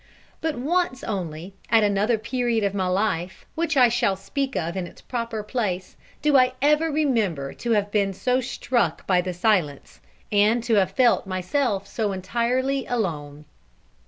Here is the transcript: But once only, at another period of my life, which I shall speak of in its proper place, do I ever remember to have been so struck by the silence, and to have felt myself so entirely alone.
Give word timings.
But 0.41 0.55
once 0.57 1.03
only, 1.03 1.53
at 1.69 1.83
another 1.83 2.17
period 2.17 2.63
of 2.63 2.73
my 2.73 2.87
life, 2.87 3.45
which 3.53 3.77
I 3.77 3.87
shall 3.87 4.15
speak 4.15 4.55
of 4.55 4.75
in 4.75 4.87
its 4.87 4.99
proper 4.99 5.43
place, 5.43 5.95
do 6.23 6.35
I 6.35 6.53
ever 6.59 6.89
remember 6.89 7.53
to 7.53 7.71
have 7.73 7.91
been 7.91 8.11
so 8.11 8.41
struck 8.41 9.05
by 9.05 9.21
the 9.21 9.31
silence, 9.35 9.99
and 10.31 10.63
to 10.63 10.73
have 10.77 10.89
felt 10.93 11.27
myself 11.27 11.85
so 11.85 12.13
entirely 12.13 12.87
alone. 12.87 13.45